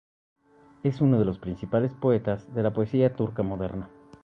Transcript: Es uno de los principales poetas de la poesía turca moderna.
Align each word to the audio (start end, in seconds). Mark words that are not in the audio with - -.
Es 0.81 0.99
uno 0.99 1.19
de 1.19 1.25
los 1.25 1.37
principales 1.37 1.93
poetas 1.93 2.51
de 2.55 2.63
la 2.63 2.73
poesía 2.73 3.13
turca 3.15 3.43
moderna. 3.43 3.87